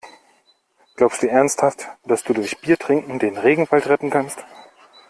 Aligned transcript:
Glaubst 0.95 1.21
du 1.21 1.29
ernsthaft, 1.29 1.87
dass 2.05 2.23
du 2.23 2.33
durch 2.33 2.59
Biertrinken 2.59 3.19
den 3.19 3.37
Regenwald 3.37 3.85
retten 3.87 4.09
kannst? 4.09 4.43